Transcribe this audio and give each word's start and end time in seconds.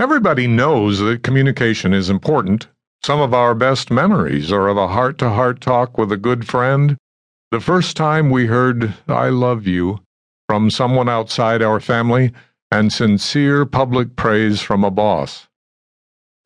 Everybody 0.00 0.46
knows 0.46 1.00
that 1.00 1.22
communication 1.22 1.92
is 1.92 2.08
important. 2.08 2.68
Some 3.04 3.20
of 3.20 3.34
our 3.34 3.54
best 3.54 3.90
memories 3.90 4.50
are 4.50 4.66
of 4.66 4.78
a 4.78 4.88
heart 4.88 5.18
to 5.18 5.28
heart 5.28 5.60
talk 5.60 5.98
with 5.98 6.10
a 6.10 6.16
good 6.16 6.48
friend, 6.48 6.96
the 7.50 7.60
first 7.60 7.98
time 7.98 8.30
we 8.30 8.46
heard, 8.46 8.94
I 9.06 9.28
love 9.28 9.66
you, 9.66 10.00
from 10.48 10.70
someone 10.70 11.10
outside 11.10 11.60
our 11.60 11.80
family, 11.80 12.32
and 12.72 12.90
sincere 12.90 13.66
public 13.66 14.16
praise 14.16 14.62
from 14.62 14.84
a 14.84 14.90
boss. 14.90 15.48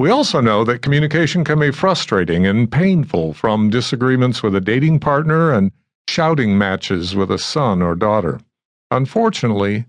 We 0.01 0.11
also 0.11 0.41
know 0.41 0.65
that 0.65 0.83
communication 0.83 1.45
can 1.45 1.61
be 1.61 1.71
frustrating 1.71 2.45
and 2.45 2.73
painful 2.73 3.35
from 3.35 3.71
disagreements 3.71 4.43
with 4.43 4.57
a 4.57 4.61
dating 4.61 4.99
partner 4.99 5.53
and 5.53 5.71
shouting 6.09 6.59
matches 6.59 7.15
with 7.15 7.31
a 7.31 7.39
son 7.39 7.83
or 7.83 7.95
daughter. 7.95 8.41
Unfortunately, 8.91 9.85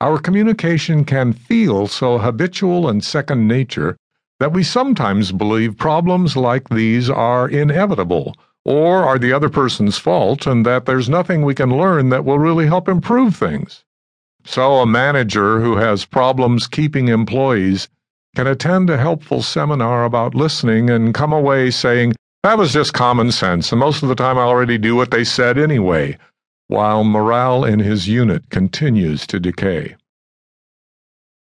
our 0.00 0.18
communication 0.18 1.04
can 1.04 1.32
feel 1.32 1.86
so 1.86 2.18
habitual 2.18 2.88
and 2.88 3.04
second 3.04 3.46
nature 3.46 3.96
that 4.38 4.52
we 4.52 4.62
sometimes 4.62 5.30
believe 5.30 5.76
problems 5.76 6.36
like 6.36 6.68
these 6.70 7.10
are 7.10 7.46
inevitable 7.48 8.34
or 8.64 9.04
are 9.04 9.18
the 9.18 9.32
other 9.32 9.50
person's 9.50 9.98
fault 9.98 10.46
and 10.46 10.64
that 10.64 10.86
there's 10.86 11.10
nothing 11.10 11.42
we 11.42 11.54
can 11.54 11.76
learn 11.76 12.08
that 12.08 12.24
will 12.24 12.38
really 12.38 12.66
help 12.66 12.88
improve 12.88 13.36
things. 13.36 13.84
So, 14.44 14.76
a 14.76 14.86
manager 14.86 15.60
who 15.60 15.76
has 15.76 16.06
problems 16.06 16.66
keeping 16.66 17.08
employees 17.08 17.88
can 18.34 18.46
attend 18.46 18.88
a 18.88 18.96
helpful 18.96 19.42
seminar 19.42 20.04
about 20.04 20.34
listening 20.34 20.88
and 20.88 21.12
come 21.12 21.32
away 21.32 21.70
saying, 21.70 22.14
That 22.42 22.56
was 22.56 22.72
just 22.72 22.94
common 22.94 23.32
sense, 23.32 23.70
and 23.70 23.80
most 23.80 24.02
of 24.02 24.08
the 24.08 24.14
time 24.14 24.38
I 24.38 24.42
already 24.42 24.78
do 24.78 24.96
what 24.96 25.10
they 25.10 25.24
said 25.24 25.58
anyway 25.58 26.16
while 26.70 27.02
morale 27.02 27.64
in 27.64 27.80
his 27.80 28.06
unit 28.06 28.48
continues 28.48 29.26
to 29.26 29.40
decay. 29.40 29.96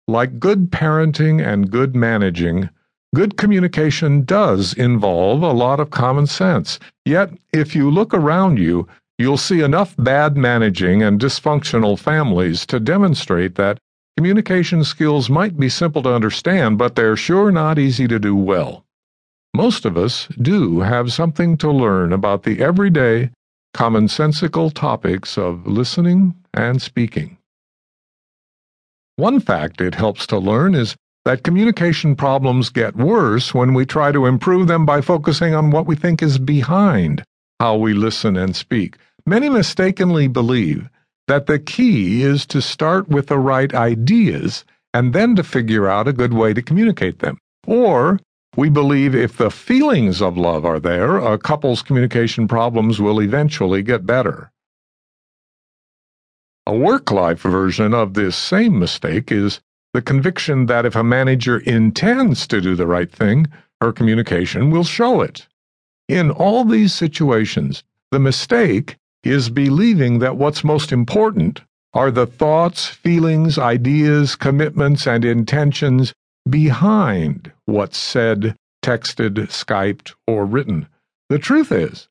Like 0.07 0.39
good 0.39 0.71
parenting 0.71 1.45
and 1.45 1.69
good 1.69 1.95
managing, 1.95 2.69
good 3.13 3.37
communication 3.37 4.25
does 4.25 4.73
involve 4.73 5.43
a 5.43 5.51
lot 5.51 5.79
of 5.79 5.91
common 5.91 6.25
sense. 6.25 6.79
Yet, 7.05 7.29
if 7.53 7.75
you 7.75 7.91
look 7.91 8.15
around 8.15 8.57
you, 8.57 8.87
you'll 9.19 9.37
see 9.37 9.61
enough 9.61 9.95
bad 9.95 10.35
managing 10.35 11.03
and 11.03 11.21
dysfunctional 11.21 11.99
families 11.99 12.65
to 12.65 12.79
demonstrate 12.79 13.53
that 13.55 13.77
communication 14.17 14.83
skills 14.83 15.29
might 15.29 15.55
be 15.55 15.69
simple 15.69 16.01
to 16.01 16.15
understand, 16.15 16.79
but 16.79 16.95
they're 16.95 17.15
sure 17.15 17.51
not 17.51 17.77
easy 17.77 18.07
to 18.07 18.17
do 18.17 18.35
well. 18.35 18.85
Most 19.53 19.85
of 19.85 19.97
us 19.97 20.27
do 20.41 20.79
have 20.79 21.13
something 21.13 21.57
to 21.57 21.69
learn 21.69 22.11
about 22.11 22.41
the 22.41 22.59
everyday, 22.59 23.29
commonsensical 23.73 24.73
topics 24.73 25.37
of 25.37 25.65
listening 25.65 26.35
and 26.53 26.81
speaking. 26.81 27.37
One 29.15 29.39
fact 29.39 29.81
it 29.81 29.95
helps 29.95 30.25
to 30.27 30.37
learn 30.37 30.75
is 30.75 30.95
that 31.25 31.43
communication 31.43 32.15
problems 32.15 32.69
get 32.69 32.95
worse 32.95 33.53
when 33.53 33.73
we 33.73 33.85
try 33.85 34.11
to 34.11 34.25
improve 34.25 34.67
them 34.67 34.85
by 34.85 35.01
focusing 35.01 35.53
on 35.53 35.69
what 35.69 35.85
we 35.85 35.95
think 35.95 36.21
is 36.21 36.37
behind 36.37 37.23
how 37.59 37.77
we 37.77 37.93
listen 37.93 38.35
and 38.35 38.55
speak. 38.55 38.97
Many 39.25 39.49
mistakenly 39.49 40.27
believe 40.27 40.89
that 41.27 41.45
the 41.45 41.59
key 41.59 42.23
is 42.23 42.45
to 42.47 42.61
start 42.61 43.07
with 43.07 43.27
the 43.27 43.37
right 43.37 43.73
ideas 43.73 44.65
and 44.93 45.13
then 45.13 45.35
to 45.35 45.43
figure 45.43 45.87
out 45.87 46.07
a 46.07 46.13
good 46.13 46.33
way 46.33 46.53
to 46.53 46.61
communicate 46.61 47.19
them. 47.19 47.37
Or 47.67 48.19
we 48.57 48.69
believe 48.69 49.15
if 49.15 49.37
the 49.37 49.49
feelings 49.49 50.21
of 50.21 50.37
love 50.37 50.65
are 50.65 50.79
there, 50.79 51.17
a 51.17 51.37
couple's 51.37 51.81
communication 51.81 52.47
problems 52.47 52.99
will 52.99 53.21
eventually 53.21 53.81
get 53.81 54.05
better. 54.05 54.51
A 56.67 56.75
work 56.75 57.11
life 57.11 57.41
version 57.41 57.93
of 57.93 58.13
this 58.13 58.35
same 58.35 58.77
mistake 58.77 59.31
is 59.31 59.61
the 59.93 60.01
conviction 60.01 60.67
that 60.67 60.85
if 60.85 60.95
a 60.95 61.03
manager 61.03 61.59
intends 61.59 62.45
to 62.47 62.61
do 62.61 62.75
the 62.75 62.87
right 62.87 63.11
thing, 63.11 63.47
her 63.79 63.91
communication 63.91 64.69
will 64.69 64.83
show 64.83 65.21
it. 65.21 65.47
In 66.07 66.29
all 66.29 66.63
these 66.65 66.93
situations, 66.93 67.83
the 68.11 68.19
mistake 68.19 68.97
is 69.23 69.49
believing 69.49 70.19
that 70.19 70.37
what's 70.37 70.63
most 70.63 70.91
important 70.91 71.61
are 71.93 72.11
the 72.11 72.27
thoughts, 72.27 72.85
feelings, 72.85 73.57
ideas, 73.57 74.35
commitments, 74.35 75.07
and 75.07 75.25
intentions 75.25 76.13
behind 76.51 77.51
what's 77.65 77.97
said, 77.97 78.55
texted, 78.83 79.35
Skyped, 79.49 80.13
or 80.27 80.45
written. 80.45 80.87
The 81.29 81.39
truth 81.39 81.71
is, 81.71 82.07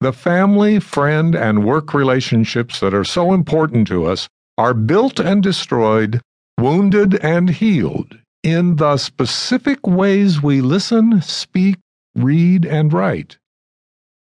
the 0.00 0.12
family, 0.14 0.80
friend, 0.80 1.34
and 1.34 1.64
work 1.64 1.92
relationships 1.92 2.80
that 2.80 2.94
are 2.94 3.04
so 3.04 3.34
important 3.34 3.86
to 3.88 4.06
us 4.06 4.28
are 4.56 4.72
built 4.72 5.20
and 5.20 5.42
destroyed, 5.42 6.22
wounded 6.58 7.16
and 7.16 7.50
healed 7.50 8.16
in 8.42 8.76
the 8.76 8.96
specific 8.96 9.86
ways 9.86 10.42
we 10.42 10.60
listen, 10.60 11.20
speak, 11.20 11.76
read, 12.14 12.64
and 12.64 12.92
write. 12.92 13.38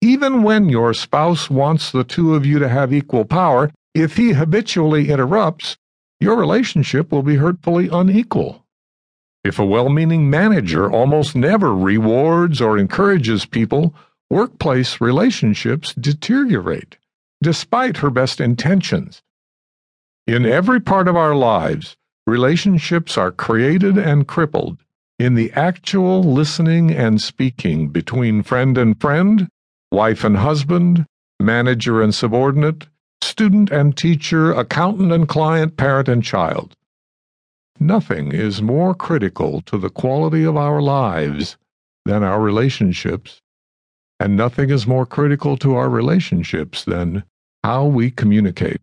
Even 0.01 0.43
when 0.43 0.69
your 0.69 0.95
spouse 0.95 1.51
wants 1.51 1.91
the 1.91 2.05
two 2.05 2.35
of 2.35 2.47
you 2.47 2.59
to 2.59 2.69
have 2.69 2.93
equal 2.93 3.25
power, 3.25 3.71
if 3.95 4.17
he 4.17 4.33
habitually 4.33 5.11
interrupts, 5.11 5.77
your 6.21 6.37
relationship 6.37 7.11
will 7.11 7.23
be 7.23 7.37
hurtfully 7.37 7.89
unequal. 7.91 8.64
If 9.45 9.59
a 9.59 9.65
well 9.65 9.91
meaning 9.91 10.31
manager 10.31 10.91
almost 10.91 11.37
never 11.37 11.75
rewards 11.75 12.63
or 12.63 12.79
encourages 12.79 13.45
people, 13.45 13.95
workplace 14.31 15.03
relationships 15.03 15.93
deteriorate, 15.95 16.97
despite 17.43 17.99
her 17.99 18.09
best 18.09 18.41
intentions. 18.41 19.23
In 20.27 20.47
every 20.47 20.81
part 20.81 21.09
of 21.09 21.17
our 21.17 21.35
lives, 21.35 21.95
relationships 22.27 23.19
are 23.19 23.31
created 23.31 23.99
and 23.99 24.27
crippled 24.27 24.79
in 25.19 25.35
the 25.35 25.53
actual 25.53 26.23
listening 26.23 26.91
and 26.91 27.21
speaking 27.21 27.89
between 27.89 28.43
friend 28.43 28.79
and 28.79 28.99
friend, 28.99 29.49
wife 29.93 30.25
and 30.25 30.39
husband, 30.39 31.05
manager 31.39 32.01
and 32.01 32.15
subordinate, 32.15 32.87
student 33.23 33.71
and 33.71 33.97
teacher, 33.97 34.53
accountant 34.53 35.13
and 35.13 35.29
client, 35.29 35.77
parent 35.77 36.09
and 36.09 36.25
child. 36.25 36.75
Nothing 37.81 38.33
is 38.33 38.63
more 38.63 38.95
critical 38.95 39.61
to 39.63 39.77
the 39.79 39.91
quality 39.91 40.45
of 40.45 40.57
our 40.57 40.81
lives 40.81 41.57
than 42.05 42.23
our 42.23 42.41
relationships, 42.41 43.41
and 44.21 44.37
nothing 44.37 44.71
is 44.71 44.87
more 44.87 45.07
critical 45.07 45.57
to 45.59 45.75
our 45.75 45.89
relationships 45.89 46.85
than 46.85 47.25
how 47.63 47.85
we 47.87 48.11
communicate. 48.11 48.81